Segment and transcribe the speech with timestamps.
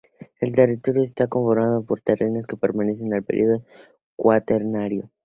[0.39, 3.63] El territorio está conformado por terrenos que pertenecen al período
[4.15, 5.11] cuaternario.